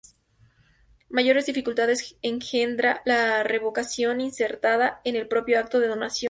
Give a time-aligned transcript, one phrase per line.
[1.11, 6.19] Mayores dificultades engendra la revocación insertada en el propio acto de donación.